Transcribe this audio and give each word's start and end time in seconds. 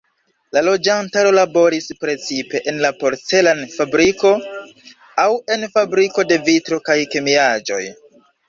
La 0.55 0.61
loĝantaro 0.67 1.33
laboris 1.39 1.89
precipe 2.05 2.61
en 2.71 2.79
la 2.85 2.91
porcelan-fabriko 3.03 4.33
aŭ 5.25 5.29
en 5.57 5.67
fabriko 5.77 6.29
de 6.33 6.43
vitro 6.51 6.85
kaj 6.91 7.01
kemiaĵoj. 7.15 7.83